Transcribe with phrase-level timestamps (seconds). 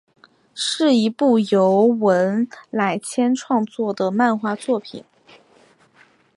[0.55, 5.05] 是一部由文乃千创作的漫画作品。